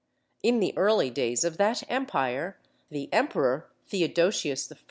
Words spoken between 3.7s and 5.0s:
Theodosius I.